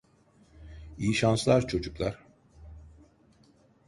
İyi 0.97 1.13
şanslar 1.13 1.67
çocuklar. 1.67 2.25